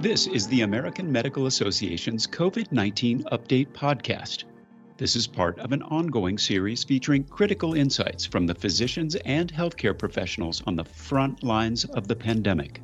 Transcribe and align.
This 0.00 0.26
is 0.26 0.46
the 0.48 0.62
American 0.62 1.10
Medical 1.10 1.46
Association's 1.46 2.26
COVID 2.26 2.72
19 2.72 3.22
Update 3.32 3.68
Podcast. 3.68 4.44
This 4.96 5.16
is 5.16 5.26
part 5.26 5.58
of 5.60 5.72
an 5.72 5.82
ongoing 5.82 6.36
series 6.36 6.84
featuring 6.84 7.24
critical 7.24 7.74
insights 7.74 8.26
from 8.26 8.46
the 8.46 8.54
physicians 8.54 9.14
and 9.24 9.52
healthcare 9.52 9.96
professionals 9.96 10.62
on 10.66 10.76
the 10.76 10.84
front 10.84 11.42
lines 11.42 11.84
of 11.84 12.08
the 12.08 12.16
pandemic. 12.16 12.82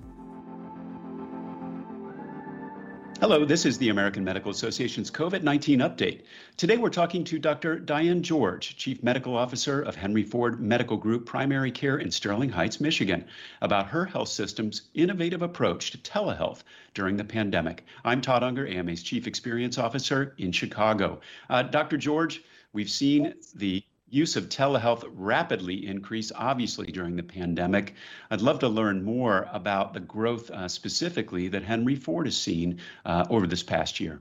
Hello, 3.20 3.44
this 3.44 3.66
is 3.66 3.76
the 3.76 3.90
American 3.90 4.24
Medical 4.24 4.50
Association's 4.50 5.10
COVID 5.10 5.42
19 5.42 5.80
update. 5.80 6.22
Today 6.56 6.78
we're 6.78 6.88
talking 6.88 7.22
to 7.24 7.38
Dr. 7.38 7.78
Diane 7.78 8.22
George, 8.22 8.78
Chief 8.78 9.02
Medical 9.02 9.36
Officer 9.36 9.82
of 9.82 9.94
Henry 9.94 10.22
Ford 10.22 10.58
Medical 10.58 10.96
Group 10.96 11.26
Primary 11.26 11.70
Care 11.70 11.98
in 11.98 12.10
Sterling 12.10 12.48
Heights, 12.48 12.80
Michigan, 12.80 13.26
about 13.60 13.88
her 13.88 14.06
health 14.06 14.30
system's 14.30 14.88
innovative 14.94 15.42
approach 15.42 15.90
to 15.90 15.98
telehealth 15.98 16.62
during 16.94 17.18
the 17.18 17.24
pandemic. 17.24 17.84
I'm 18.06 18.22
Todd 18.22 18.42
Unger, 18.42 18.66
AMA's 18.66 19.02
Chief 19.02 19.26
Experience 19.26 19.76
Officer 19.76 20.34
in 20.38 20.50
Chicago. 20.50 21.20
Uh, 21.50 21.62
Dr. 21.64 21.98
George, 21.98 22.42
we've 22.72 22.88
seen 22.88 23.34
the 23.54 23.84
use 24.10 24.36
of 24.36 24.48
telehealth 24.48 25.04
rapidly 25.14 25.86
increase, 25.86 26.32
obviously, 26.34 26.86
during 26.88 27.16
the 27.16 27.22
pandemic. 27.22 27.94
I'd 28.30 28.42
love 28.42 28.58
to 28.60 28.68
learn 28.68 29.04
more 29.04 29.48
about 29.52 29.94
the 29.94 30.00
growth 30.00 30.50
uh, 30.50 30.68
specifically 30.68 31.48
that 31.48 31.62
Henry 31.62 31.94
Ford 31.94 32.26
has 32.26 32.36
seen 32.36 32.80
uh, 33.06 33.24
over 33.30 33.46
this 33.46 33.62
past 33.62 34.00
year. 34.00 34.20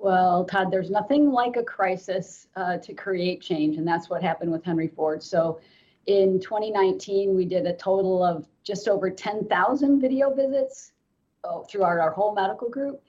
Well, 0.00 0.44
Todd, 0.44 0.70
there's 0.70 0.90
nothing 0.90 1.30
like 1.30 1.56
a 1.56 1.62
crisis 1.62 2.46
uh, 2.54 2.78
to 2.78 2.94
create 2.94 3.40
change, 3.40 3.76
and 3.76 3.86
that's 3.86 4.08
what 4.08 4.22
happened 4.22 4.52
with 4.52 4.64
Henry 4.64 4.88
Ford. 4.88 5.22
So 5.22 5.60
in 6.06 6.40
2019, 6.40 7.34
we 7.34 7.44
did 7.44 7.66
a 7.66 7.74
total 7.74 8.22
of 8.22 8.46
just 8.62 8.88
over 8.88 9.10
10,000 9.10 10.00
video 10.00 10.32
visits 10.34 10.92
oh, 11.44 11.64
throughout 11.68 11.98
our 11.98 12.12
whole 12.12 12.34
medical 12.34 12.68
group, 12.68 13.02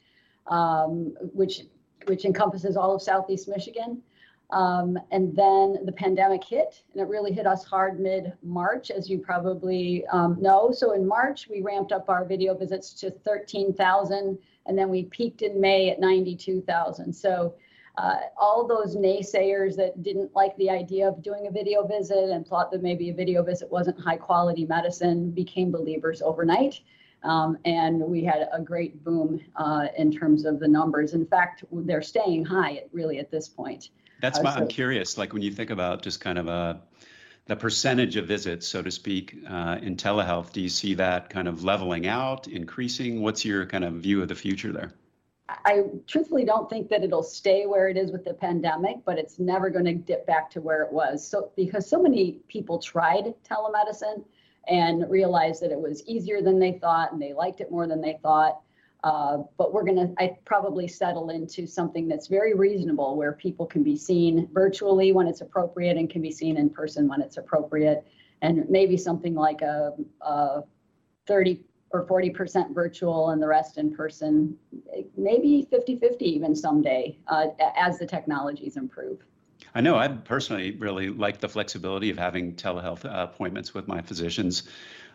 um, 0.48 1.16
which 1.34 1.62
which 2.06 2.24
encompasses 2.26 2.78
all 2.78 2.96
of 2.96 3.02
Southeast 3.02 3.48
Michigan. 3.48 4.02
Um, 4.52 4.98
and 5.12 5.36
then 5.36 5.86
the 5.86 5.92
pandemic 5.92 6.44
hit, 6.44 6.82
and 6.94 7.02
it 7.02 7.08
really 7.08 7.32
hit 7.32 7.46
us 7.46 7.64
hard 7.64 8.00
mid 8.00 8.34
March, 8.42 8.90
as 8.90 9.10
you 9.10 9.20
probably 9.20 10.06
um, 10.08 10.38
know. 10.42 10.72
So 10.72 10.94
in 10.94 11.08
March, 11.08 11.48
we 11.50 11.62
ramped 11.62 11.92
up 11.92 12.10
our 12.10 12.26
video 12.26 12.56
visits 12.56 12.94
to 12.96 13.12
13,000, 13.12 14.38
and 14.66 14.78
then 14.78 14.90
we 14.90 15.04
peaked 15.06 15.44
in 15.44 15.62
May 15.62 15.92
at 15.92 16.00
92,000. 16.00 17.14
So 17.14 17.54
uh, 18.00 18.18
all 18.38 18.66
those 18.66 18.96
naysayers 18.96 19.76
that 19.76 20.02
didn't 20.02 20.34
like 20.36 20.56
the 20.58 20.70
idea 20.70 21.08
of 21.08 21.22
doing 21.22 21.48
a 21.48 21.52
video 21.52 21.86
visit 21.86 22.30
and 22.30 22.48
thought 22.48 22.72
that 22.72 22.82
maybe 22.82 23.10
a 23.10 23.14
video 23.14 23.44
visit 23.44 23.70
wasn't 23.70 24.00
high 24.00 24.18
quality 24.18 24.66
medicine 24.66 25.30
became 25.32 25.72
believers 25.72 26.22
overnight. 26.22 26.80
Um, 27.24 27.58
and 27.66 28.00
we 28.00 28.24
had 28.24 28.48
a 28.54 28.62
great 28.62 29.04
boom 29.04 29.42
uh, 29.58 29.88
in 29.98 30.12
terms 30.12 30.46
of 30.46 30.60
the 30.60 30.68
numbers. 30.68 31.14
In 31.14 31.26
fact, 31.26 31.66
they're 31.72 32.02
staying 32.02 32.46
high 32.46 32.84
really 32.94 33.20
at 33.20 33.30
this 33.30 33.50
point. 33.50 33.90
That's 34.22 34.40
why 34.40 34.52
I'm 34.52 34.68
curious. 34.68 35.18
Like 35.18 35.34
when 35.34 35.42
you 35.42 35.52
think 35.52 35.70
about 35.70 36.02
just 36.02 36.20
kind 36.20 36.38
of 36.38 36.48
a 36.48 36.52
uh, 36.52 36.78
the 37.50 37.56
percentage 37.56 38.16
of 38.16 38.28
visits, 38.28 38.68
so 38.68 38.84
to 38.84 38.92
speak, 38.92 39.36
uh, 39.50 39.80
in 39.82 39.96
telehealth, 39.96 40.52
do 40.52 40.62
you 40.62 40.70
see 40.70 40.94
that 40.94 41.32
kind 41.32 41.48
of 41.48 41.64
leveling 41.64 42.06
out, 42.06 42.48
increasing? 42.48 43.24
What's 43.24 43.44
your 43.44 43.66
kind 43.66 43.84
of 43.84 43.94
view 43.94 44.22
of 44.22 44.28
the 44.28 44.36
future 44.36 44.72
there? 44.72 44.94
I 45.66 45.86
truthfully 46.06 46.46
don't 46.46 46.70
think 46.70 46.90
that 46.90 47.04
it'll 47.04 47.24
stay 47.24 47.66
where 47.66 47.88
it 47.90 47.98
is 47.98 48.12
with 48.12 48.24
the 48.24 48.36
pandemic, 48.36 48.98
but 49.04 49.18
it's 49.18 49.40
never 49.40 49.72
going 49.72 49.86
to 49.86 49.96
dip 49.96 50.28
back 50.28 50.52
to 50.52 50.62
where 50.62 50.84
it 50.84 50.94
was. 50.94 51.28
So 51.28 51.52
because 51.56 51.90
so 51.90 52.00
many 52.00 52.34
people 52.48 52.78
tried 52.78 53.34
telemedicine 53.50 54.24
and 54.68 55.10
realized 55.10 55.64
that 55.64 55.72
it 55.72 55.80
was 55.80 56.06
easier 56.06 56.44
than 56.44 56.60
they 56.60 56.74
thought 56.74 57.12
and 57.12 57.20
they 57.20 57.34
liked 57.34 57.62
it 57.62 57.72
more 57.72 57.88
than 57.88 58.00
they 58.00 58.20
thought. 58.22 58.62
Uh, 59.04 59.38
but 59.58 59.74
we're 59.74 59.84
going 59.84 59.96
to, 59.96 60.14
I 60.20 60.38
probably 60.46 60.88
settle 60.88 61.30
into 61.30 61.66
something 61.66 62.08
that's 62.08 62.28
very 62.28 62.54
reasonable 62.54 63.16
where 63.16 63.32
people 63.34 63.66
can 63.66 63.82
be 63.82 63.96
seen 63.96 64.50
virtually 64.54 65.14
when 65.14 65.28
it's 65.28 65.42
appropriate 65.42 65.98
and 65.98 66.10
can 66.10 66.22
be 66.22 66.32
seen 66.32 66.58
in 66.58 66.70
person 66.70 67.08
when 67.08 67.22
it's 67.22 67.38
appropriate. 67.38 68.06
And 68.42 68.70
maybe 68.70 68.98
something 68.98 69.36
like 69.36 69.62
a, 69.62 69.94
a 70.22 70.64
30 71.28 71.62
or 71.92 72.06
40% 72.06 72.74
virtual 72.74 73.30
and 73.30 73.42
the 73.42 73.48
rest 73.48 73.78
in 73.78 73.96
person, 73.96 74.56
maybe 75.18 75.68
50 75.72 75.98
50 75.98 76.26
even 76.26 76.56
someday 76.56 77.18
uh, 77.28 77.48
as 77.76 78.00
the 78.00 78.06
technologies 78.06 78.78
improve. 78.78 79.20
I 79.76 79.82
know 79.82 79.98
I 79.98 80.08
personally 80.08 80.72
really 80.72 81.10
like 81.10 81.40
the 81.40 81.50
flexibility 81.50 82.10
of 82.10 82.18
having 82.18 82.56
telehealth 82.56 83.06
uh, 83.06 83.28
appointments 83.32 83.74
with 83.74 83.88
my 83.88 84.02
physicians. 84.02 84.64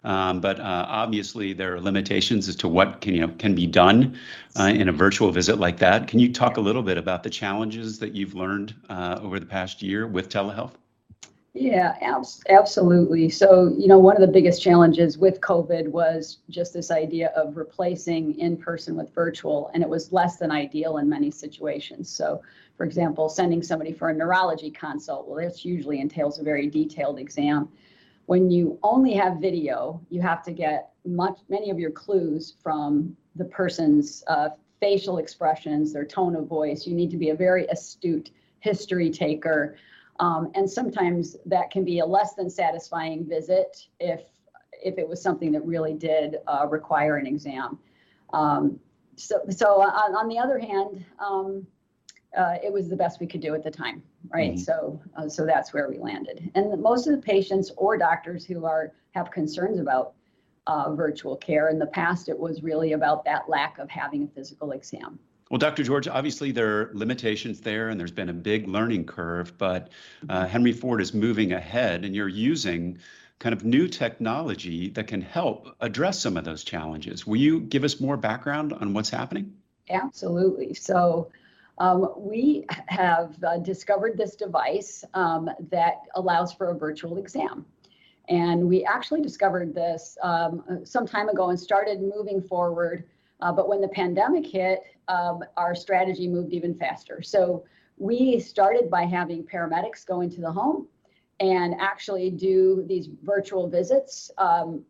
Um, 0.05 0.41
but 0.41 0.61
uh, 0.61 0.87
obviously, 0.89 1.55
there 1.55 1.75
are 1.75 1.81
limitations 1.81 2.47
as 2.49 2.57
to 2.57 2.69
what 2.69 3.01
can 3.01 3.15
you 3.15 3.21
know 3.23 3.33
can 3.39 3.55
be 3.55 3.67
done 3.67 4.19
uh, 4.59 4.65
in 4.65 4.89
a 4.89 4.93
virtual 4.93 5.31
visit 5.31 5.59
like 5.59 5.79
that. 5.79 6.09
Can 6.09 6.19
you 6.19 6.33
talk 6.33 6.59
a 6.59 6.61
little 6.61 6.83
bit 6.83 6.99
about 6.99 7.23
the 7.23 7.31
challenges 7.31 7.99
that 8.01 8.15
you've 8.15 8.35
learned 8.35 8.75
uh, 8.91 9.19
over 9.23 9.41
the 9.41 9.47
past 9.47 9.83
year 9.83 10.07
with 10.07 10.29
telehealth? 10.29 10.73
Yeah, 11.57 11.95
absolutely. 12.49 13.29
So, 13.29 13.73
you 13.79 13.87
know, 13.87 14.01
one 14.01 14.17
of 14.17 14.21
the 14.21 14.27
biggest 14.33 14.61
challenges 14.61 15.19
with 15.19 15.41
COVID 15.41 15.87
was 15.87 16.39
just 16.51 16.73
this 16.73 16.91
idea 16.91 17.29
of 17.37 17.57
replacing 17.57 18.37
in 18.41 18.57
person 18.57 18.97
with 18.97 19.15
virtual, 19.15 19.71
and 19.73 19.81
it 19.81 19.89
was 19.89 20.13
less 20.13 20.37
than 20.37 20.51
ideal 20.51 20.97
in 20.97 21.09
many 21.09 21.31
situations. 21.31 22.11
So, 22.11 22.43
for 22.77 22.85
example, 22.85 23.29
sending 23.29 23.63
somebody 23.63 23.93
for 23.93 24.09
a 24.11 24.15
neurology 24.15 24.69
consult, 24.69 25.29
well, 25.29 25.37
this 25.37 25.65
usually 25.65 26.01
entails 26.01 26.41
a 26.41 26.43
very 26.43 26.69
detailed 26.69 27.21
exam. 27.21 27.69
When 28.27 28.51
you 28.51 28.77
only 28.83 29.13
have 29.15 29.37
video, 29.37 30.01
you 30.11 30.21
have 30.23 30.43
to 30.45 30.53
get 30.53 30.91
much 31.07 31.39
many 31.49 31.71
of 31.71 31.79
your 31.79 31.93
clues 31.93 32.57
from 32.65 33.17
the 33.37 33.45
person's 33.45 34.25
uh, 34.27 34.49
facial 34.81 35.19
expressions, 35.19 35.93
their 35.93 36.05
tone 36.05 36.35
of 36.35 36.49
voice. 36.49 36.85
You 36.85 36.97
need 36.97 37.13
to 37.13 37.17
be 37.17 37.31
a 37.31 37.35
very 37.37 37.67
astute 37.69 38.31
history 38.59 39.09
taker. 39.09 39.77
Um, 40.21 40.51
and 40.55 40.71
sometimes 40.71 41.37
that 41.47 41.71
can 41.71 41.85
be 41.85 41.99
a 41.99 42.07
less 42.07 42.35
than 42.35 42.49
satisfying 42.49 43.27
visit 43.27 43.89
if 44.01 44.23
if 44.83 44.99
it 44.99 45.09
was 45.09 45.23
something 45.23 45.53
that 45.53 45.65
really 45.65 45.95
did 45.95 46.37
uh, 46.47 46.67
require 46.69 47.17
an 47.17 47.27
exam. 47.27 47.79
Um, 48.33 48.79
so, 49.17 49.41
so 49.49 49.81
on, 49.81 50.15
on, 50.15 50.29
the 50.29 50.39
other 50.39 50.59
hand, 50.59 51.05
um, 51.19 51.67
uh, 52.37 52.57
it 52.63 52.73
was 52.73 52.89
the 52.89 52.97
best 52.97 53.21
we 53.21 53.27
could 53.27 53.41
do 53.41 53.55
at 53.55 53.63
the 53.63 53.71
time, 53.71 54.03
right? 54.29 54.55
Mm-hmm. 54.55 54.61
So, 54.61 55.01
uh, 55.17 55.29
so 55.29 55.47
that's 55.47 55.73
where 55.73 55.89
we 55.89 55.99
landed. 55.99 56.51
And 56.55 56.83
most 56.83 57.07
of 57.07 57.15
the 57.15 57.23
patients 57.23 57.71
or 57.77 57.97
doctors 57.97 58.45
who 58.45 58.65
are 58.65 58.93
have 59.13 59.31
concerns 59.31 59.79
about 59.79 60.15
uh, 60.67 60.93
virtual 60.95 61.37
care 61.37 61.69
in 61.69 61.79
the 61.79 61.87
past, 61.87 62.29
it 62.29 62.39
was 62.39 62.63
really 62.63 62.93
about 62.93 63.25
that 63.25 63.49
lack 63.49 63.79
of 63.79 63.89
having 63.89 64.25
a 64.25 64.27
physical 64.27 64.73
exam. 64.73 65.19
Well, 65.51 65.59
Dr. 65.59 65.83
George, 65.83 66.09
obviously 66.09 66.53
there 66.53 66.81
are 66.81 66.91
limitations 66.95 67.61
there, 67.61 67.91
and 67.91 68.01
there's 68.01 68.11
been 68.11 68.31
a 68.31 68.35
big 68.35 68.67
learning 68.67 69.05
curve. 69.05 69.57
But 69.59 69.91
uh, 70.29 70.41
mm-hmm. 70.41 70.49
Henry 70.49 70.73
Ford 70.73 71.01
is 71.01 71.13
moving 71.13 71.53
ahead, 71.53 72.05
and 72.05 72.15
you're 72.15 72.29
using 72.29 72.99
kind 73.39 73.53
of 73.53 73.65
new 73.65 73.89
technology 73.89 74.89
that 74.91 75.07
can 75.07 75.21
help 75.21 75.69
address 75.81 76.21
some 76.21 76.37
of 76.37 76.45
those 76.45 76.65
challenges. 76.65 77.27
Will 77.27 77.37
you 77.37 77.61
give 77.61 77.85
us 77.85 78.01
more 78.01 78.17
background 78.17 78.73
on 78.73 78.95
what's 78.95 79.11
happening? 79.11 79.53
Absolutely. 79.91 80.73
So 80.75 81.31
um, 81.79 82.13
we 82.17 82.65
have 82.87 83.37
uh, 83.45 83.59
discovered 83.59 84.17
this 84.17 84.37
device 84.37 85.05
um, 85.15 85.51
that 85.71 86.03
allows 86.15 86.53
for 86.53 86.71
a 86.71 86.75
virtual 86.75 87.19
exam. 87.19 87.67
And 88.29 88.69
we 88.69 88.85
actually 88.85 89.21
discovered 89.21 89.75
this 89.75 90.17
um, 90.23 90.81
some 90.85 91.07
time 91.07 91.29
ago 91.29 91.51
and 91.51 91.61
started 91.61 92.01
moving 92.01 92.41
forward. 92.41 93.05
Uh, 93.45 93.53
but 93.53 93.69
when 93.69 93.83
the 93.83 93.89
pandemic 93.89 94.47
hit, 94.47 94.81
um, 95.09 95.45
our 95.59 95.75
strategy 95.75 96.27
moved 96.27 96.55
even 96.55 96.75
faster. 96.75 97.21
So 97.21 97.65
we 97.99 98.41
started 98.41 98.91
by 98.91 99.05
having 99.05 99.45
paramedics 99.45 100.05
go 100.07 100.23
into 100.23 100.41
the 100.41 100.51
home 100.51 100.89
and 101.41 101.75
actually 101.79 102.31
do 102.31 102.85
these 102.89 103.11
virtual 103.23 103.69
visits. 103.69 104.31
Um, 104.39 104.83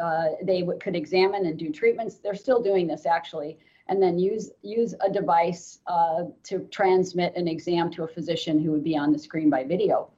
uh, 0.00 0.28
they 0.44 0.64
could 0.80 0.94
examine 0.94 1.44
and 1.46 1.58
do 1.58 1.70
treatments. 1.70 2.18
They're 2.18 2.36
still 2.36 2.62
doing 2.62 2.86
this 2.86 3.04
actually 3.04 3.58
and 3.88 4.00
then 4.00 4.16
use 4.16 4.52
use 4.62 4.94
a 5.00 5.10
device 5.10 5.80
uh, 5.88 6.24
to 6.44 6.60
transmit 6.70 7.34
an 7.34 7.48
exam 7.48 7.90
to 7.90 8.04
a 8.04 8.08
physician 8.08 8.62
who 8.62 8.70
would 8.70 8.84
be 8.84 8.96
on 8.96 9.12
the 9.12 9.18
screen 9.18 9.50
by 9.50 9.64
video. 9.64 10.08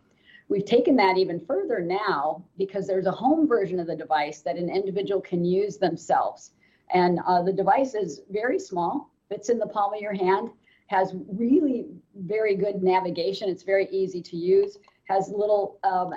We've 0.49 0.67
taken 0.67 0.96
that 0.96 1.17
even 1.17 1.40
further 1.40 1.81
now 1.81 2.44
because 2.58 2.87
there's 2.87 3.06
a 3.06 3.10
home 3.10 3.49
version 3.49 3.81
of 3.81 3.87
the 3.87 3.96
device 3.96 4.43
that 4.43 4.56
an 4.56 4.69
individual 4.69 5.22
can 5.22 5.46
use 5.46 5.78
themselves. 5.78 6.50
And 6.92 7.20
uh, 7.26 7.42
the 7.42 7.52
device 7.52 7.94
is 7.94 8.22
very 8.31 8.58
small, 8.58 9.10
fits 9.28 9.48
in 9.48 9.58
the 9.58 9.66
palm 9.66 9.94
of 9.94 10.00
your 10.00 10.14
hand, 10.14 10.50
has 10.88 11.14
really 11.28 11.86
very 12.16 12.54
good 12.54 12.82
navigation. 12.82 13.48
It's 13.48 13.62
very 13.62 13.88
easy 13.90 14.22
to 14.22 14.36
use, 14.36 14.78
has 15.08 15.28
little 15.28 15.78
um, 15.82 16.14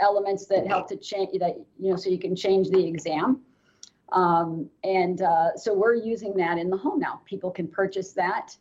elements 0.00 0.46
that 0.46 0.66
help 0.66 0.88
to 0.88 0.96
change 0.96 1.38
that, 1.38 1.56
you 1.78 1.90
know, 1.90 1.96
so 1.96 2.08
you 2.10 2.18
can 2.18 2.34
change 2.34 2.70
the 2.70 2.84
exam. 2.84 3.42
Um, 4.12 4.70
and 4.84 5.20
uh, 5.22 5.56
so 5.56 5.74
we're 5.74 5.94
using 5.94 6.34
that 6.36 6.58
in 6.58 6.70
the 6.70 6.76
home 6.76 6.98
now. 6.98 7.20
People 7.24 7.50
can 7.50 7.68
purchase 7.68 8.12
that. 8.12 8.56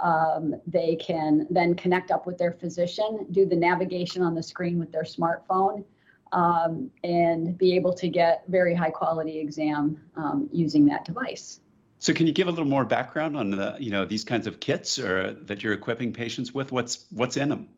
Um, 0.00 0.54
they 0.66 0.96
can 0.96 1.46
then 1.50 1.74
connect 1.74 2.10
up 2.10 2.26
with 2.26 2.38
their 2.38 2.52
physician, 2.52 3.26
do 3.32 3.44
the 3.44 3.56
navigation 3.56 4.22
on 4.22 4.34
the 4.34 4.42
screen 4.42 4.78
with 4.78 4.92
their 4.92 5.02
smartphone, 5.02 5.84
um, 6.32 6.90
and 7.02 7.56
be 7.58 7.74
able 7.74 7.92
to 7.94 8.08
get 8.08 8.44
very 8.48 8.74
high 8.74 8.90
quality 8.90 9.38
exam 9.38 10.00
um, 10.16 10.48
using 10.52 10.86
that 10.86 11.04
device. 11.04 11.60
So 11.98 12.14
can 12.14 12.26
you 12.26 12.32
give 12.32 12.48
a 12.48 12.50
little 12.50 12.64
more 12.64 12.84
background 12.84 13.36
on 13.36 13.50
the, 13.50 13.76
you 13.78 13.90
know, 13.90 14.06
these 14.06 14.24
kinds 14.24 14.46
of 14.46 14.58
kits 14.58 14.98
or 14.98 15.32
that 15.32 15.62
you're 15.62 15.74
equipping 15.74 16.12
patients 16.12 16.54
with? 16.54 16.72
What's 16.72 17.06
what's 17.10 17.36
in 17.36 17.50
them? 17.50 17.68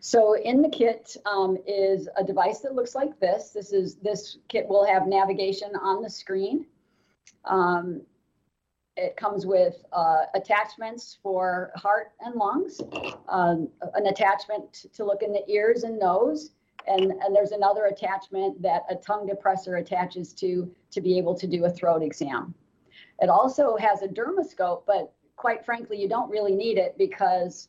So 0.00 0.34
in 0.36 0.62
the 0.62 0.68
kit 0.68 1.16
um, 1.26 1.56
is 1.66 2.08
a 2.16 2.24
device 2.24 2.60
that 2.60 2.74
looks 2.74 2.94
like 2.94 3.18
this. 3.20 3.50
This 3.50 3.72
is 3.72 3.96
this 3.96 4.38
kit 4.48 4.68
will 4.68 4.86
have 4.86 5.06
navigation 5.06 5.70
on 5.80 6.02
the 6.02 6.10
screen. 6.10 6.66
Um, 7.44 8.02
it 8.96 9.16
comes 9.16 9.46
with 9.46 9.76
uh, 9.92 10.22
attachments 10.34 11.18
for 11.22 11.70
heart 11.76 12.12
and 12.20 12.34
lungs, 12.34 12.80
um, 13.28 13.68
an 13.94 14.06
attachment 14.06 14.86
to 14.92 15.04
look 15.04 15.22
in 15.22 15.32
the 15.32 15.48
ears 15.48 15.84
and 15.84 15.98
nose, 15.98 16.50
and, 16.88 17.12
and 17.12 17.34
there's 17.34 17.52
another 17.52 17.86
attachment 17.86 18.60
that 18.62 18.82
a 18.90 18.94
tongue 18.96 19.28
depressor 19.28 19.80
attaches 19.80 20.32
to 20.34 20.70
to 20.90 21.00
be 21.00 21.18
able 21.18 21.34
to 21.34 21.46
do 21.46 21.64
a 21.64 21.70
throat 21.70 22.02
exam. 22.02 22.54
It 23.20 23.28
also 23.28 23.76
has 23.76 24.02
a 24.02 24.08
dermoscope, 24.08 24.84
but 24.86 25.12
quite 25.36 25.64
frankly, 25.64 26.00
you 26.00 26.08
don't 26.08 26.30
really 26.30 26.54
need 26.54 26.78
it 26.78 26.96
because 26.98 27.68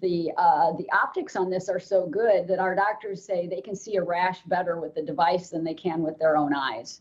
the 0.00 0.30
uh, 0.36 0.72
the 0.76 0.86
optics 0.92 1.34
on 1.34 1.50
this 1.50 1.68
are 1.68 1.80
so 1.80 2.06
good 2.06 2.46
that 2.48 2.58
our 2.58 2.74
doctors 2.74 3.24
say 3.24 3.46
they 3.46 3.62
can 3.62 3.74
see 3.74 3.96
a 3.96 4.02
rash 4.02 4.42
better 4.44 4.80
with 4.80 4.94
the 4.94 5.02
device 5.02 5.50
than 5.50 5.64
they 5.64 5.74
can 5.74 6.02
with 6.02 6.18
their 6.18 6.36
own 6.36 6.54
eyes. 6.54 7.00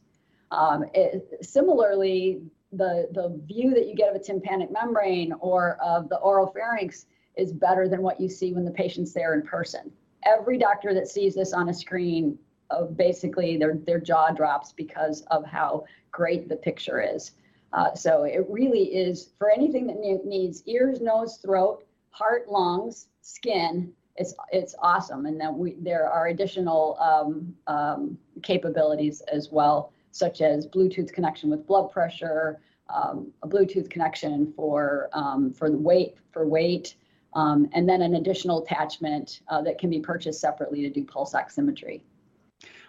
Um, 0.52 0.86
it, 0.94 1.28
similarly, 1.42 2.42
the 2.72 3.10
the 3.14 3.40
view 3.46 3.74
that 3.74 3.88
you 3.88 3.96
get 3.96 4.10
of 4.10 4.16
a 4.16 4.24
tympanic 4.24 4.72
membrane 4.72 5.34
or 5.40 5.78
of 5.84 6.08
the 6.10 6.20
oropharynx 6.24 7.06
is 7.36 7.52
better 7.52 7.88
than 7.88 8.02
what 8.02 8.20
you 8.20 8.30
see 8.30 8.54
when 8.54 8.66
the 8.66 8.72
patient's 8.72 9.14
there 9.14 9.34
in 9.34 9.42
person. 9.42 9.92
Every 10.28 10.58
doctor 10.58 10.94
that 10.94 11.08
sees 11.08 11.36
this 11.36 11.54
on 11.54 11.70
a 11.70 11.74
screen, 11.74 12.38
uh, 12.70 12.84
basically 12.84 13.58
their 13.58 13.76
their 13.76 14.00
jaw 14.00 14.32
drops 14.32 14.74
because 14.74 15.22
of 15.32 15.46
how 15.46 15.86
great 16.12 16.50
the 16.50 16.58
picture 16.58 17.02
is. 17.02 17.32
Uh, 17.74 17.94
so 17.94 18.24
it 18.24 18.46
really 18.50 18.96
is 18.96 19.30
for 19.38 19.50
anything 19.52 19.88
that 19.88 20.26
needs 20.26 20.64
ears, 20.66 21.00
nose, 21.02 21.38
throat, 21.38 21.84
heart, 22.12 22.50
lungs, 22.50 23.08
skin. 23.22 23.94
It's 24.16 24.34
it's 24.52 24.76
awesome, 24.82 25.28
and 25.28 25.40
then 25.40 25.58
we 25.58 25.76
there 25.80 26.10
are 26.10 26.28
additional 26.28 26.98
um, 27.00 27.56
um, 27.68 28.18
capabilities 28.42 29.22
as 29.32 29.50
well, 29.52 29.94
such 30.12 30.42
as 30.42 30.68
Bluetooth 30.68 31.14
connection 31.14 31.50
with 31.50 31.68
blood 31.68 31.92
pressure, 31.92 32.60
um, 32.90 33.32
a 33.44 33.48
Bluetooth 33.48 33.90
connection 33.90 34.52
for 34.56 35.10
um, 35.14 35.54
for 35.54 35.70
the 35.70 35.78
weight 35.78 36.16
for 36.32 36.48
weight, 36.48 36.96
um, 37.34 37.70
and 37.74 37.88
then 37.88 38.02
an 38.02 38.16
additional 38.16 38.64
attachment 38.64 39.42
uh, 39.48 39.62
that 39.62 39.80
can 39.80 39.90
be 39.90 40.00
purchased 40.00 40.40
separately 40.40 40.82
to 40.82 40.90
do 40.90 41.04
pulse 41.04 41.34
oximetry. 41.34 42.02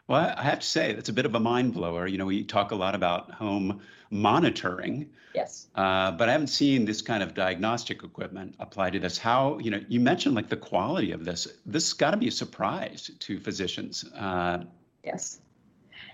Well, 0.07 0.35
I 0.37 0.43
have 0.43 0.61
to 0.61 0.67
say, 0.67 0.95
that's 0.95 1.11
a 1.11 1.13
bit 1.13 1.27
of 1.27 1.35
a 1.35 1.41
mind 1.41 1.75
blower. 1.75 2.07
You 2.07 2.17
know, 2.17 2.25
we 2.25 2.43
talk 2.43 2.71
a 2.71 2.75
lot 2.75 2.95
about 2.95 3.31
home 3.31 3.83
monitoring. 4.11 5.11
Yes. 5.35 5.69
Uh, 5.75 6.13
but 6.13 6.31
I 6.31 6.33
haven't 6.33 6.47
seen 6.47 6.87
this 6.87 7.03
kind 7.03 7.23
of 7.23 7.35
diagnostic 7.35 8.03
equipment 8.03 8.55
applied 8.59 8.95
to 8.95 9.01
this. 9.01 9.19
How, 9.19 9.59
you 9.59 9.71
know, 9.71 9.81
you 9.87 10.01
mentioned 10.01 10.35
like 10.35 10.49
the 10.49 10.57
quality 10.57 11.13
of 11.13 11.27
this. 11.27 11.47
This 11.67 11.89
has 11.89 11.93
got 11.93 12.13
to 12.13 12.17
be 12.17 12.29
a 12.29 12.33
surprise 12.33 13.11
to 13.19 13.39
physicians. 13.39 14.05
Uh, 14.17 14.65
yes. 15.05 15.41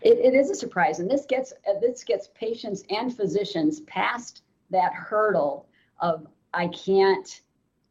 It, 0.02 0.18
it 0.18 0.34
is 0.34 0.50
a 0.50 0.54
surprise, 0.54 0.98
and 0.98 1.10
this 1.10 1.24
gets 1.24 1.52
uh, 1.66 1.78
this 1.80 2.04
gets 2.04 2.28
patients 2.34 2.82
and 2.90 3.14
physicians 3.16 3.80
past 3.80 4.42
that 4.70 4.92
hurdle 4.92 5.66
of 6.00 6.26
I 6.52 6.68
can't 6.68 7.40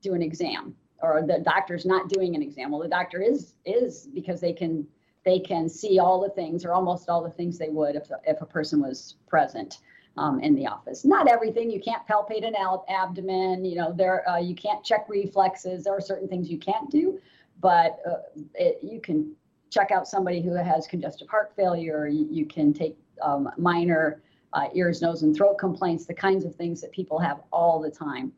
do 0.03 0.13
an 0.13 0.21
exam 0.21 0.75
or 1.01 1.21
the 1.21 1.39
doctor's 1.39 1.85
not 1.85 2.09
doing 2.09 2.35
an 2.35 2.41
exam. 2.41 2.71
Well, 2.71 2.81
the 2.81 2.88
doctor 2.88 3.21
is 3.21 3.55
is 3.65 4.07
because 4.13 4.39
they 4.39 4.53
can 4.53 4.88
they 5.25 5.39
can 5.39 5.69
see 5.69 6.00
all 6.00 6.21
the 6.21 6.29
things 6.29 6.65
or 6.65 6.73
almost 6.73 7.09
all 7.09 7.23
the 7.23 7.29
things 7.29 7.57
they 7.57 7.69
would 7.69 7.95
if, 7.95 8.09
if 8.25 8.41
a 8.41 8.45
person 8.45 8.81
was 8.81 9.15
present 9.27 9.79
um, 10.17 10.39
in 10.41 10.53
the 10.53 10.67
office. 10.67 11.05
Not 11.05 11.29
everything. 11.29 11.71
You 11.71 11.79
can't 11.79 12.05
palpate 12.07 12.45
an 12.45 12.55
abdomen. 12.89 13.63
You 13.63 13.75
know, 13.75 13.94
there 13.94 14.27
uh, 14.29 14.38
you 14.38 14.55
can't 14.55 14.83
check 14.83 15.05
reflexes. 15.07 15.83
There 15.83 15.95
are 15.95 16.01
certain 16.01 16.27
things 16.27 16.50
you 16.50 16.57
can't 16.57 16.89
do, 16.89 17.19
but 17.61 18.00
uh, 18.09 18.41
it, 18.55 18.79
you 18.81 19.00
can 19.00 19.33
check 19.69 19.91
out 19.91 20.07
somebody 20.07 20.41
who 20.41 20.53
has 20.53 20.88
congestive 20.88 21.29
heart 21.29 21.51
failure. 21.55 22.07
You, 22.07 22.27
you 22.29 22.45
can 22.45 22.73
take 22.73 22.97
um, 23.21 23.50
minor 23.57 24.21
uh, 24.53 24.67
ears, 24.75 25.01
nose, 25.01 25.23
and 25.23 25.35
throat 25.35 25.57
complaints, 25.57 26.05
the 26.05 26.13
kinds 26.13 26.45
of 26.45 26.55
things 26.55 26.79
that 26.81 26.91
people 26.91 27.17
have 27.17 27.41
all 27.51 27.81
the 27.81 27.89
time. 27.89 28.31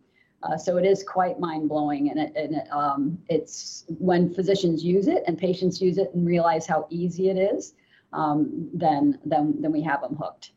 Uh, 0.46 0.58
so 0.58 0.78
it 0.78 0.86
is 0.86 1.04
quite 1.04 1.40
mind 1.40 1.68
blowing, 1.68 2.12
and, 2.12 2.20
it, 2.20 2.32
and 2.36 2.56
it, 2.56 2.68
um, 2.72 3.18
it's 3.30 3.86
when 3.98 4.32
physicians 4.32 4.84
use 4.84 5.08
it 5.08 5.24
and 5.28 5.38
patients 5.38 5.82
use 5.82 5.98
it 5.98 6.14
and 6.14 6.28
realize 6.28 6.68
how 6.68 6.86
easy 6.90 7.30
it 7.30 7.38
is, 7.38 7.74
um, 8.14 8.70
then 8.74 9.18
then 9.26 9.56
then 9.60 9.72
we 9.72 9.82
have 9.82 10.02
them 10.02 10.16
hooked. 10.16 10.52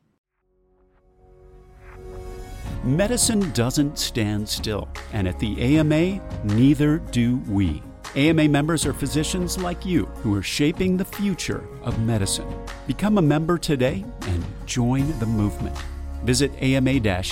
Medicine 2.85 3.51
doesn't 3.53 3.99
stand 3.99 4.47
still, 4.49 4.89
and 5.13 5.27
at 5.27 5.39
the 5.39 5.79
AMA, 5.79 6.21
neither 6.45 6.99
do 6.99 7.37
we. 7.49 7.83
AMA 8.15 8.49
members 8.49 8.87
are 8.87 8.93
physicians 8.93 9.59
like 9.59 9.85
you 9.87 10.07
who 10.23 10.35
are 10.35 10.43
shaping 10.43 10.97
the 10.97 11.05
future 11.05 11.67
of 11.83 11.99
medicine. 12.01 12.49
Become 12.87 13.19
a 13.19 13.23
member 13.23 13.59
today 13.59 14.05
and 14.23 14.45
join 14.67 15.19
the 15.19 15.27
movement. 15.27 15.77
Visit 16.25 16.53
ama-assn.org 16.61 17.23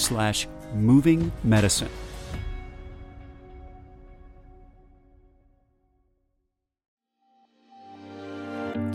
slash 0.00 0.46
moving 0.80 1.32
medicine. 1.44 1.90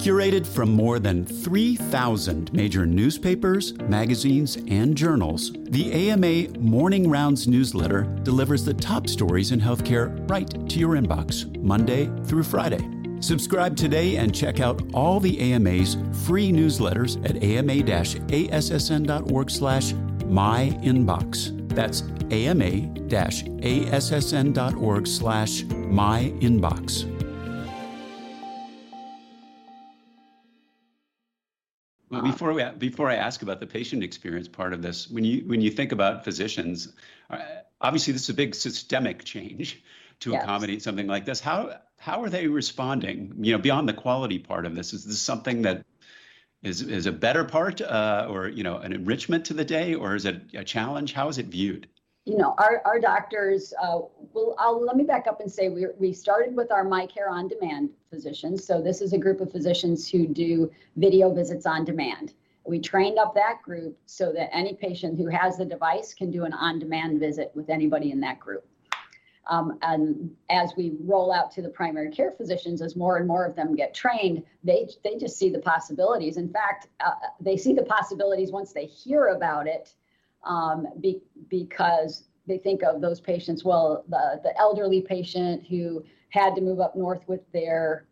Curated 0.01 0.47
from 0.47 0.73
more 0.73 0.97
than 0.97 1.23
3,000 1.23 2.51
major 2.53 2.87
newspapers, 2.87 3.77
magazines, 3.81 4.57
and 4.67 4.97
journals, 4.97 5.51
the 5.69 6.09
AMA 6.09 6.57
Morning 6.57 7.07
Rounds 7.07 7.47
newsletter 7.47 8.03
delivers 8.23 8.65
the 8.65 8.73
top 8.73 9.07
stories 9.07 9.51
in 9.51 9.61
healthcare 9.61 10.27
right 10.27 10.49
to 10.69 10.79
your 10.79 10.95
inbox, 10.95 11.55
Monday 11.61 12.09
through 12.25 12.41
Friday. 12.41 12.79
Subscribe 13.19 13.77
today 13.77 14.15
and 14.15 14.33
check 14.33 14.59
out 14.59 14.81
all 14.91 15.19
the 15.19 15.39
AMA's 15.39 15.97
free 16.25 16.51
newsletters 16.51 17.23
at 17.23 17.43
ama-assn.org 17.43 17.91
slash 19.51 19.93
myinbox. 19.93 21.60
That's 21.75 22.03
ama-assn.org 22.31 23.07
slash 25.07 25.63
myinbox. 25.63 27.21
Well, 32.11 32.21
before 32.23 32.53
we 32.53 32.63
before 32.77 33.09
I 33.09 33.15
ask 33.15 33.41
about 33.41 33.61
the 33.61 33.67
patient 33.67 34.03
experience 34.03 34.49
part 34.49 34.73
of 34.73 34.81
this, 34.81 35.09
when 35.09 35.23
you 35.23 35.43
when 35.47 35.61
you 35.61 35.71
think 35.71 35.93
about 35.93 36.25
physicians, 36.25 36.93
uh, 37.29 37.39
obviously 37.79 38.11
this 38.11 38.23
is 38.23 38.29
a 38.29 38.33
big 38.33 38.53
systemic 38.53 39.23
change 39.23 39.81
to 40.19 40.31
yes. 40.31 40.43
accommodate 40.43 40.81
something 40.81 41.07
like 41.07 41.23
this. 41.23 41.39
How 41.39 41.79
how 41.97 42.21
are 42.21 42.29
they 42.29 42.47
responding? 42.47 43.33
You 43.39 43.53
know, 43.53 43.59
beyond 43.59 43.87
the 43.87 43.93
quality 43.93 44.39
part 44.39 44.65
of 44.65 44.75
this, 44.75 44.91
is 44.91 45.05
this 45.05 45.21
something 45.21 45.61
that 45.61 45.85
is 46.63 46.81
is 46.81 47.05
a 47.05 47.11
better 47.11 47.43
part, 47.43 47.81
uh, 47.81 48.27
or 48.29 48.47
you 48.47 48.63
know, 48.63 48.77
an 48.77 48.93
enrichment 48.93 49.45
to 49.45 49.53
the 49.53 49.65
day, 49.65 49.95
or 49.95 50.15
is 50.15 50.25
it 50.25 50.41
a 50.53 50.63
challenge? 50.63 51.13
How 51.13 51.27
is 51.27 51.37
it 51.37 51.47
viewed? 51.47 51.87
you 52.25 52.37
know, 52.37 52.53
our, 52.57 52.81
our 52.85 52.99
doctors, 52.99 53.73
uh, 53.81 53.99
well, 54.33 54.55
I'll, 54.59 54.83
let 54.83 54.95
me 54.95 55.03
back 55.03 55.25
up 55.27 55.39
and 55.41 55.51
say 55.51 55.69
we 55.69 55.87
we 55.97 56.13
started 56.13 56.55
with 56.55 56.71
our 56.71 56.85
MyCare 56.85 57.29
on 57.29 57.47
demand 57.47 57.89
physicians. 58.11 58.65
So 58.65 58.81
this 58.81 59.01
is 59.01 59.13
a 59.13 59.17
group 59.17 59.41
of 59.41 59.51
physicians 59.51 60.07
who 60.07 60.27
do 60.27 60.71
video 60.97 61.33
visits 61.33 61.65
on 61.65 61.83
demand. 61.83 62.33
We 62.63 62.79
trained 62.79 63.17
up 63.17 63.33
that 63.33 63.63
group 63.63 63.97
so 64.05 64.31
that 64.33 64.55
any 64.55 64.75
patient 64.75 65.17
who 65.17 65.27
has 65.27 65.57
the 65.57 65.65
device 65.65 66.13
can 66.13 66.29
do 66.29 66.43
an 66.43 66.53
on 66.53 66.77
demand 66.77 67.19
visit 67.19 67.51
with 67.55 67.69
anybody 67.69 68.11
in 68.11 68.19
that 68.21 68.39
group. 68.39 68.65
Um, 69.47 69.79
and 69.81 70.31
as 70.49 70.73
we 70.77 70.93
roll 71.01 71.33
out 71.33 71.51
to 71.51 71.61
the 71.61 71.69
primary 71.69 72.11
care 72.11 72.31
physicians, 72.31 72.81
as 72.81 72.95
more 72.95 73.17
and 73.17 73.27
more 73.27 73.45
of 73.45 73.55
them 73.55 73.75
get 73.75 73.93
trained, 73.93 74.43
they 74.63 74.87
they 75.03 75.17
just 75.17 75.37
see 75.37 75.49
the 75.49 75.59
possibilities. 75.59 76.37
In 76.37 76.49
fact, 76.49 76.87
uh, 76.99 77.13
they 77.39 77.57
see 77.57 77.73
the 77.73 77.83
possibilities 77.83 78.51
once 78.51 78.71
they 78.71 78.85
hear 78.85 79.27
about 79.27 79.67
it 79.67 79.95
um, 80.43 80.87
be, 80.99 81.21
because 81.49 82.25
they 82.47 82.57
think 82.57 82.83
of 82.83 83.01
those 83.01 83.19
patients, 83.19 83.63
well, 83.63 84.03
the, 84.09 84.39
the 84.43 84.57
elderly 84.59 85.01
patient 85.01 85.65
who 85.67 86.03
had 86.29 86.55
to 86.55 86.61
move 86.61 86.79
up 86.79 86.95
north 86.95 87.27
with 87.27 87.41
their 87.51 88.07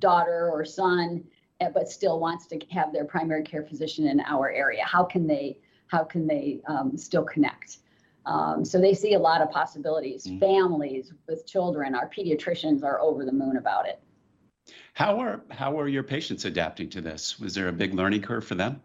daughter 0.00 0.50
or 0.50 0.64
son, 0.64 1.24
eh, 1.60 1.68
but 1.72 1.88
still 1.88 2.18
wants 2.18 2.46
to 2.46 2.58
have 2.70 2.92
their 2.92 3.04
primary 3.04 3.42
care 3.42 3.62
physician 3.62 4.06
in 4.06 4.20
our 4.20 4.50
area. 4.50 4.84
How 4.84 5.04
can 5.04 5.26
they, 5.26 5.58
how 5.86 6.04
can 6.04 6.26
they 6.26 6.60
um, 6.66 6.96
still 6.96 7.24
connect? 7.24 7.51
Um, 8.26 8.64
so 8.64 8.80
they 8.80 8.94
see 8.94 9.14
a 9.14 9.18
lot 9.18 9.40
of 9.40 9.50
possibilities. 9.50 10.26
Mm-hmm. 10.26 10.38
Families 10.38 11.12
with 11.26 11.46
children, 11.46 11.94
our 11.94 12.08
pediatricians 12.08 12.84
are 12.84 13.00
over 13.00 13.24
the 13.24 13.32
moon 13.32 13.56
about 13.56 13.86
it. 13.86 14.00
How 14.94 15.18
are 15.20 15.42
how 15.50 15.78
are 15.78 15.88
your 15.88 16.02
patients 16.02 16.44
adapting 16.44 16.88
to 16.90 17.00
this? 17.00 17.40
Was 17.40 17.54
there 17.54 17.68
a 17.68 17.72
big 17.72 17.94
learning 17.94 18.22
curve 18.22 18.44
for 18.44 18.54
them? 18.54 18.80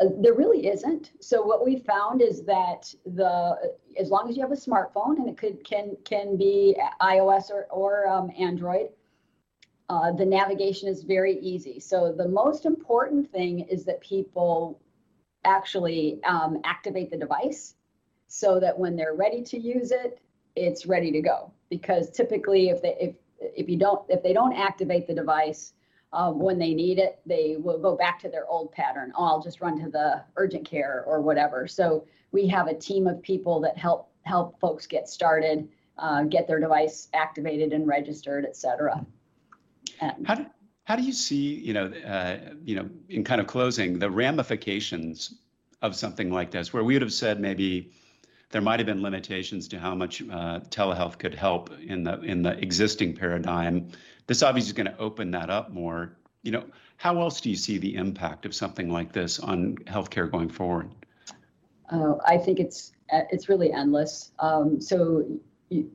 Uh, 0.00 0.06
there 0.20 0.34
really 0.34 0.66
isn't. 0.66 1.12
So 1.20 1.42
what 1.42 1.64
we 1.64 1.76
found 1.80 2.22
is 2.22 2.42
that 2.44 2.92
the 3.04 3.74
as 3.98 4.10
long 4.10 4.28
as 4.28 4.36
you 4.36 4.42
have 4.42 4.52
a 4.52 4.56
smartphone 4.56 5.18
and 5.18 5.28
it 5.28 5.36
could 5.36 5.64
can 5.64 5.96
can 6.04 6.36
be 6.36 6.76
iOS 7.00 7.50
or 7.50 7.66
or 7.70 8.08
um, 8.08 8.30
Android, 8.36 8.88
uh, 9.88 10.10
the 10.12 10.24
navigation 10.24 10.88
is 10.88 11.04
very 11.04 11.38
easy. 11.38 11.78
So 11.78 12.12
the 12.12 12.28
most 12.28 12.66
important 12.66 13.30
thing 13.30 13.60
is 13.60 13.84
that 13.84 14.00
people 14.00 14.80
actually 15.44 16.20
um, 16.24 16.60
activate 16.64 17.10
the 17.10 17.16
device 17.16 17.74
so 18.34 18.58
that 18.58 18.78
when 18.78 18.96
they're 18.96 19.12
ready 19.14 19.42
to 19.42 19.58
use 19.58 19.90
it, 19.90 20.18
it's 20.56 20.86
ready 20.86 21.12
to 21.12 21.20
go. 21.20 21.52
Because 21.68 22.10
typically, 22.10 22.70
if 22.70 22.80
they 22.80 22.96
if 22.98 23.14
if 23.38 23.68
you 23.68 23.76
don't 23.76 24.00
if 24.08 24.22
they 24.22 24.32
don't 24.32 24.54
activate 24.54 25.06
the 25.06 25.12
device 25.14 25.74
um, 26.14 26.38
when 26.38 26.58
they 26.58 26.72
need 26.72 26.98
it, 26.98 27.20
they 27.26 27.56
will 27.58 27.78
go 27.78 27.94
back 27.94 28.18
to 28.20 28.30
their 28.30 28.46
old 28.46 28.72
pattern. 28.72 29.12
Oh, 29.14 29.24
I'll 29.24 29.42
just 29.42 29.60
run 29.60 29.78
to 29.84 29.90
the 29.90 30.22
urgent 30.36 30.64
care 30.64 31.04
or 31.06 31.20
whatever. 31.20 31.68
So 31.68 32.06
we 32.30 32.48
have 32.48 32.68
a 32.68 32.74
team 32.74 33.06
of 33.06 33.20
people 33.20 33.60
that 33.60 33.76
help 33.76 34.08
help 34.22 34.58
folks 34.58 34.86
get 34.86 35.10
started, 35.10 35.68
uh, 35.98 36.22
get 36.22 36.48
their 36.48 36.58
device 36.58 37.08
activated 37.12 37.74
and 37.74 37.86
registered, 37.86 38.46
et 38.46 38.56
cetera. 38.56 39.04
And, 40.00 40.26
how 40.26 40.36
do, 40.36 40.46
how 40.84 40.96
do 40.96 41.02
you 41.02 41.12
see, 41.12 41.56
you 41.56 41.74
know, 41.74 41.86
uh, 42.06 42.54
you 42.64 42.76
know, 42.76 42.88
in 43.10 43.24
kind 43.24 43.42
of 43.42 43.46
closing, 43.46 43.98
the 43.98 44.10
ramifications 44.10 45.34
of 45.82 45.94
something 45.94 46.30
like 46.30 46.50
this, 46.50 46.72
where 46.72 46.82
we 46.82 46.94
would 46.94 47.02
have 47.02 47.12
said 47.12 47.40
maybe 47.40 47.92
there 48.52 48.60
might 48.60 48.78
have 48.78 48.86
been 48.86 49.02
limitations 49.02 49.66
to 49.68 49.78
how 49.78 49.94
much 49.94 50.22
uh, 50.22 50.60
telehealth 50.68 51.18
could 51.18 51.34
help 51.34 51.70
in 51.80 52.04
the 52.04 52.20
in 52.20 52.42
the 52.42 52.56
existing 52.58 53.16
paradigm. 53.16 53.88
This 54.26 54.42
obviously 54.42 54.68
is 54.68 54.72
going 54.74 54.94
to 54.94 54.98
open 54.98 55.30
that 55.32 55.50
up 55.50 55.72
more. 55.72 56.16
You 56.42 56.52
know, 56.52 56.64
how 56.98 57.20
else 57.20 57.40
do 57.40 57.50
you 57.50 57.56
see 57.56 57.78
the 57.78 57.96
impact 57.96 58.44
of 58.46 58.54
something 58.54 58.90
like 58.90 59.12
this 59.12 59.40
on 59.40 59.76
healthcare 59.86 60.30
going 60.30 60.50
forward? 60.50 60.90
Uh, 61.90 62.14
I 62.26 62.36
think 62.36 62.60
it's 62.60 62.92
it's 63.10 63.48
really 63.48 63.72
endless. 63.72 64.32
Um, 64.38 64.80
so 64.80 65.24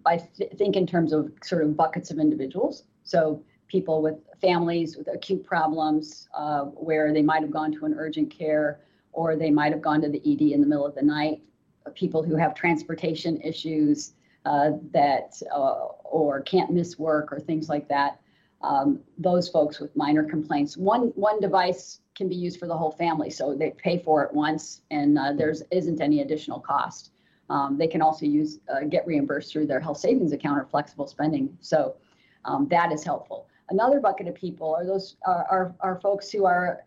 I 0.05 0.17
th- 0.17 0.51
think 0.57 0.75
in 0.75 0.87
terms 0.87 1.13
of 1.13 1.31
sort 1.43 1.63
of 1.63 1.77
buckets 1.77 2.09
of 2.09 2.17
individuals. 2.17 2.83
So 3.03 3.43
people 3.67 4.01
with 4.01 4.15
families 4.41 4.97
with 4.97 5.07
acute 5.13 5.45
problems 5.45 6.27
uh, 6.33 6.61
where 6.63 7.13
they 7.13 7.21
might 7.21 7.41
have 7.41 7.51
gone 7.51 7.71
to 7.73 7.85
an 7.85 7.93
urgent 7.97 8.31
care 8.31 8.79
or 9.11 9.35
they 9.35 9.51
might 9.51 9.71
have 9.71 9.81
gone 9.81 10.01
to 10.01 10.09
the 10.09 10.19
ED 10.19 10.53
in 10.53 10.61
the 10.61 10.67
middle 10.67 10.85
of 10.85 10.95
the 10.95 11.01
night 11.01 11.41
people 11.95 12.23
who 12.23 12.35
have 12.35 12.55
transportation 12.55 13.39
issues 13.41 14.13
uh, 14.45 14.71
that 14.93 15.41
uh, 15.53 15.87
or 16.03 16.41
can't 16.41 16.71
miss 16.71 16.97
work 16.97 17.33
or 17.33 17.39
things 17.39 17.67
like 17.69 17.87
that. 17.89 18.19
Um, 18.61 19.01
those 19.17 19.49
folks 19.49 19.79
with 19.79 19.95
minor 19.95 20.23
complaints. 20.23 20.77
One 20.77 21.11
one 21.15 21.39
device 21.39 21.99
can 22.15 22.27
be 22.27 22.35
used 22.35 22.59
for 22.59 22.67
the 22.67 22.75
whole 22.75 22.91
family, 22.91 23.29
so 23.29 23.53
they 23.53 23.71
pay 23.71 23.99
for 23.99 24.23
it 24.23 24.33
once, 24.33 24.81
and 24.89 25.19
uh, 25.19 25.33
there's 25.33 25.61
isn't 25.69 26.01
any 26.01 26.21
additional 26.21 26.59
cost. 26.59 27.11
Um, 27.49 27.77
they 27.77 27.87
can 27.87 28.01
also 28.01 28.25
use 28.25 28.59
uh, 28.73 28.85
get 28.89 29.05
reimbursed 29.05 29.51
through 29.51 29.67
their 29.67 29.79
health 29.79 29.97
savings 29.97 30.31
account 30.31 30.59
or 30.59 30.65
flexible 30.65 31.07
spending. 31.07 31.55
So 31.61 31.95
um, 32.45 32.67
that 32.69 32.91
is 32.91 33.03
helpful. 33.03 33.47
Another 33.69 33.99
bucket 33.99 34.27
of 34.27 34.35
people 34.35 34.73
are 34.75 34.85
those 34.85 35.17
are 35.25 35.45
are, 35.51 35.75
are 35.81 35.99
folks 35.99 36.31
who 36.31 36.45
are 36.45 36.83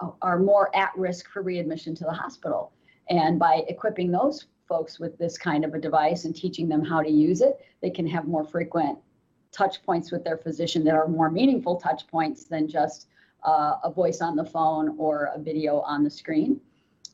uh, 0.00 0.10
are 0.22 0.38
more 0.38 0.74
at 0.76 0.92
risk 0.96 1.28
for 1.30 1.42
readmission 1.42 1.94
to 1.96 2.04
the 2.04 2.12
hospital. 2.12 2.72
And 3.10 3.38
by 3.38 3.64
equipping 3.68 4.10
those 4.10 4.46
folks 4.68 4.98
with 4.98 5.16
this 5.18 5.38
kind 5.38 5.64
of 5.64 5.74
a 5.74 5.78
device 5.78 6.24
and 6.24 6.36
teaching 6.36 6.68
them 6.68 6.84
how 6.84 7.02
to 7.02 7.10
use 7.10 7.40
it, 7.40 7.60
they 7.80 7.90
can 7.90 8.06
have 8.06 8.26
more 8.26 8.44
frequent 8.44 8.98
touch 9.50 9.82
points 9.82 10.12
with 10.12 10.24
their 10.24 10.36
physician 10.36 10.84
that 10.84 10.94
are 10.94 11.08
more 11.08 11.30
meaningful 11.30 11.76
touch 11.76 12.06
points 12.06 12.44
than 12.44 12.68
just 12.68 13.08
uh, 13.44 13.76
a 13.82 13.90
voice 13.90 14.20
on 14.20 14.36
the 14.36 14.44
phone 14.44 14.94
or 14.98 15.30
a 15.34 15.38
video 15.38 15.80
on 15.80 16.04
the 16.04 16.10
screen. 16.10 16.60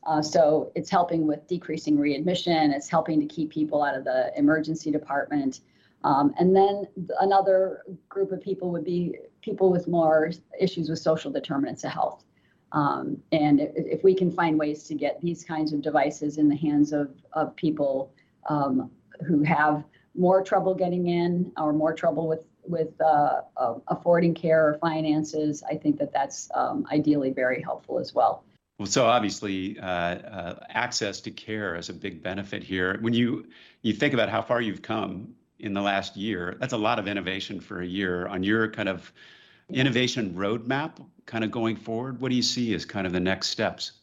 Uh, 0.05 0.21
so 0.21 0.71
it's 0.75 0.89
helping 0.89 1.25
with 1.25 1.47
decreasing 1.47 1.97
readmission. 1.97 2.71
It's 2.71 2.89
helping 2.89 3.19
to 3.21 3.25
keep 3.25 3.51
people 3.51 3.83
out 3.83 3.95
of 3.95 4.03
the 4.03 4.31
emergency 4.37 4.91
department. 4.91 5.61
Um, 6.03 6.33
and 6.37 6.55
then 6.55 6.87
another 7.21 7.83
group 8.09 8.31
of 8.31 8.41
people 8.41 8.69
would 8.71 8.83
be 8.83 9.17
people 9.41 9.71
with 9.71 9.87
more 9.87 10.31
issues 10.59 10.89
with 10.89 10.99
social 10.99 11.31
determinants 11.31 11.83
of 11.83 11.91
health. 11.91 12.24
Um, 12.71 13.17
and 13.31 13.61
if, 13.61 13.71
if, 13.75 14.03
we 14.03 14.15
can 14.15 14.31
find 14.31 14.59
ways 14.59 14.83
to 14.85 14.95
get 14.95 15.21
these 15.21 15.43
kinds 15.43 15.71
of 15.71 15.81
devices 15.81 16.37
in 16.37 16.49
the 16.49 16.55
hands 16.55 16.91
of, 16.91 17.11
of 17.33 17.55
people 17.55 18.11
um, 18.49 18.89
who 19.25 19.43
have 19.43 19.83
more 20.15 20.43
trouble 20.43 20.73
getting 20.73 21.07
in 21.07 21.51
or 21.57 21.73
more 21.73 21.93
trouble 21.93 22.27
with 22.27 22.43
with 22.67 22.99
uh, 22.99 23.41
uh, 23.57 23.75
affording 23.89 24.33
care 24.33 24.69
or 24.69 24.77
finances, 24.79 25.63
I 25.69 25.75
think 25.75 25.99
that 25.99 26.11
that's 26.11 26.49
um, 26.55 26.85
ideally 26.91 27.31
very 27.31 27.61
helpful 27.61 27.99
as 27.99 28.13
well. 28.13 28.43
Well, 28.79 28.87
so 28.87 29.05
obviously, 29.05 29.79
uh, 29.79 29.85
uh, 29.85 30.59
access 30.69 31.21
to 31.21 31.31
care 31.31 31.75
is 31.75 31.89
a 31.89 31.93
big 31.93 32.21
benefit 32.21 32.63
here. 32.63 32.97
When 33.01 33.13
you 33.13 33.47
you 33.81 33.93
think 33.93 34.13
about 34.13 34.29
how 34.29 34.41
far 34.41 34.61
you've 34.61 34.81
come 34.81 35.35
in 35.59 35.73
the 35.73 35.81
last 35.81 36.17
year, 36.17 36.57
that's 36.59 36.73
a 36.73 36.77
lot 36.77 36.99
of 36.99 37.07
innovation 37.07 37.59
for 37.59 37.81
a 37.81 37.85
year 37.85 38.27
on 38.27 38.43
your 38.43 38.69
kind 38.69 38.89
of 38.89 39.13
innovation 39.69 40.33
roadmap 40.33 40.99
kind 41.25 41.43
of 41.43 41.51
going 41.51 41.75
forward? 41.75 42.21
What 42.21 42.29
do 42.29 42.35
you 42.35 42.41
see 42.41 42.73
as 42.73 42.85
kind 42.85 43.07
of 43.07 43.13
the 43.13 43.19
next 43.19 43.47
steps? 43.49 43.93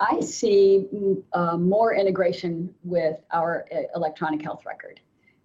I 0.00 0.20
see 0.20 0.86
uh, 1.32 1.56
more 1.56 1.94
integration 1.94 2.72
with 2.84 3.16
our 3.32 3.66
uh, 3.72 3.82
electronic 3.96 4.42
health 4.42 4.64
record 4.64 5.00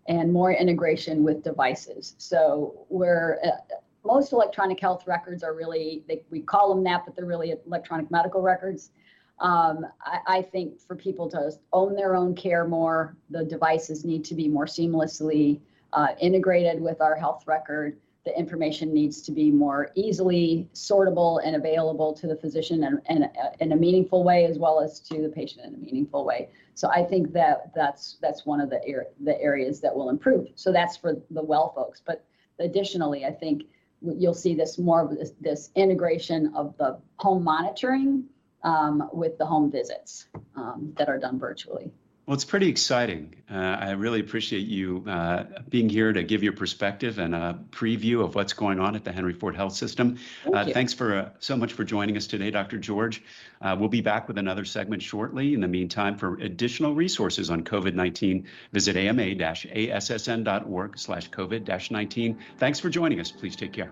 and 0.07 0.31
more 0.31 0.51
integration 0.51 1.23
with 1.23 1.43
devices. 1.43 2.15
So 2.17 2.85
where 2.89 3.39
uh, 3.43 3.75
most 4.05 4.33
electronic 4.33 4.79
health 4.79 5.07
records 5.07 5.43
are 5.43 5.53
really, 5.53 6.03
they, 6.07 6.23
we 6.29 6.41
call 6.41 6.73
them 6.73 6.83
that, 6.83 7.03
but 7.05 7.15
they're 7.15 7.25
really 7.25 7.55
electronic 7.65 8.11
medical 8.11 8.41
records. 8.41 8.91
Um, 9.39 9.85
I, 10.01 10.19
I, 10.27 10.41
think 10.43 10.79
for 10.79 10.95
people 10.95 11.27
to 11.31 11.51
own 11.71 11.95
their 11.95 12.15
own 12.15 12.35
care 12.35 12.67
more, 12.67 13.17
the 13.31 13.43
devices 13.43 14.05
need 14.05 14.23
to 14.25 14.35
be 14.35 14.47
more 14.47 14.67
seamlessly 14.67 15.59
uh, 15.91 16.09
integrated 16.19 16.79
with 16.79 17.01
our 17.01 17.15
health 17.15 17.47
record 17.47 17.97
the 18.25 18.37
information 18.37 18.93
needs 18.93 19.21
to 19.21 19.31
be 19.31 19.51
more 19.51 19.91
easily 19.95 20.69
sortable 20.73 21.41
and 21.43 21.55
available 21.55 22.13
to 22.13 22.27
the 22.27 22.35
physician 22.35 22.83
and, 22.85 23.01
and, 23.07 23.23
uh, 23.25 23.49
in 23.59 23.73
a 23.73 23.75
meaningful 23.75 24.23
way 24.23 24.45
as 24.45 24.57
well 24.57 24.79
as 24.79 24.99
to 25.01 25.21
the 25.21 25.29
patient 25.29 25.65
in 25.65 25.73
a 25.73 25.77
meaningful 25.77 26.23
way. 26.23 26.49
So 26.73 26.89
I 26.89 27.03
think 27.03 27.33
that 27.33 27.73
that's 27.75 28.17
that's 28.21 28.45
one 28.45 28.61
of 28.61 28.69
the 28.69 28.81
er- 28.89 29.09
the 29.19 29.39
areas 29.41 29.81
that 29.81 29.93
will 29.95 30.09
improve. 30.09 30.47
So 30.55 30.71
that's 30.71 30.95
for 30.97 31.21
the 31.31 31.43
well 31.43 31.73
folks. 31.75 32.01
But 32.05 32.25
additionally, 32.59 33.25
I 33.25 33.31
think 33.31 33.63
you'll 34.01 34.33
see 34.33 34.53
this 34.55 34.77
more 34.77 35.01
of 35.01 35.17
this, 35.17 35.31
this 35.39 35.69
integration 35.75 36.53
of 36.55 36.75
the 36.77 36.99
home 37.17 37.43
monitoring 37.43 38.25
um, 38.63 39.09
with 39.13 39.37
the 39.37 39.45
home 39.45 39.71
visits 39.71 40.27
um, 40.55 40.93
that 40.97 41.09
are 41.09 41.19
done 41.19 41.39
virtually. 41.39 41.91
Well, 42.25 42.35
it's 42.35 42.45
pretty 42.45 42.69
exciting. 42.69 43.35
Uh, 43.51 43.55
I 43.55 43.91
really 43.91 44.21
appreciate 44.21 44.65
you 44.65 45.03
uh, 45.05 45.43
being 45.67 45.89
here 45.89 46.13
to 46.13 46.23
give 46.23 46.41
your 46.41 46.53
perspective 46.53 47.19
and 47.19 47.35
a 47.35 47.59
preview 47.69 48.23
of 48.23 48.33
what's 48.33 48.53
going 48.53 48.79
on 48.79 48.95
at 48.95 49.03
the 49.03 49.11
Henry 49.11 49.33
Ford 49.33 49.57
Health 49.57 49.73
System. 49.73 50.17
Thank 50.43 50.55
uh, 50.55 50.65
thanks 50.71 50.93
for 50.93 51.13
uh, 51.13 51.29
so 51.39 51.57
much 51.57 51.73
for 51.73 51.83
joining 51.83 52.15
us 52.15 52.27
today, 52.27 52.49
Dr. 52.49 52.77
George. 52.77 53.21
Uh, 53.61 53.75
we'll 53.77 53.89
be 53.89 53.99
back 53.99 54.29
with 54.29 54.37
another 54.37 54.63
segment 54.63 55.01
shortly. 55.01 55.53
In 55.53 55.59
the 55.59 55.67
meantime, 55.67 56.17
for 56.17 56.35
additional 56.35 56.95
resources 56.95 57.49
on 57.49 57.65
COVID-19, 57.65 58.45
visit 58.71 58.95
ama-assn.org 58.95 60.97
slash 60.97 61.29
COVID-19. 61.29 62.37
Thanks 62.57 62.79
for 62.79 62.89
joining 62.89 63.19
us. 63.19 63.31
Please 63.31 63.57
take 63.57 63.73
care. 63.73 63.91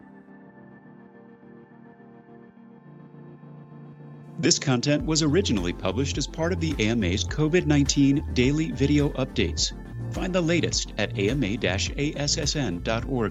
This 4.41 4.57
content 4.57 5.05
was 5.05 5.21
originally 5.21 5.71
published 5.71 6.17
as 6.17 6.25
part 6.25 6.51
of 6.51 6.60
the 6.60 6.74
AMA's 6.79 7.24
COVID 7.24 7.67
19 7.67 8.25
daily 8.33 8.71
video 8.71 9.10
updates. 9.10 9.71
Find 10.12 10.33
the 10.33 10.41
latest 10.41 10.93
at 10.98 11.15
ama-assn.org 11.17 11.74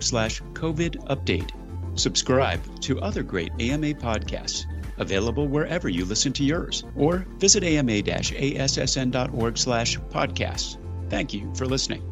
slash 0.05 0.41
COVID 0.53 1.09
update. 1.09 1.51
Subscribe 1.99 2.81
to 2.83 3.01
other 3.01 3.25
great 3.25 3.51
AMA 3.59 3.95
podcasts 3.95 4.67
available 4.99 5.49
wherever 5.49 5.89
you 5.89 6.05
listen 6.05 6.33
to 6.35 6.45
yours, 6.45 6.85
or 6.95 7.27
visit 7.39 7.65
ama-assn.org 7.65 9.59
slash 9.59 9.99
podcasts. 9.99 10.77
Thank 11.11 11.35
you 11.35 11.53
for 11.57 11.67
listening. 11.67 12.10